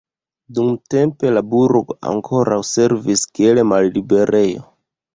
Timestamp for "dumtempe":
0.59-1.33